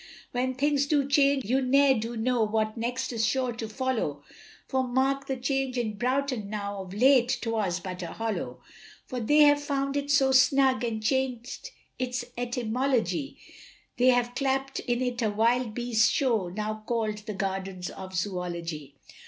[0.31, 4.23] When things do change you ne'er do know what next is sure to follow,
[4.67, 8.63] For mark the change in Broughton now, of late 'twas but a hollow
[9.05, 11.69] For they have found it so snug, and chang'd
[11.99, 13.37] its etymology,
[13.99, 18.95] They have clapt in it a wild beast's show, now call'd the Gardens of Zoology.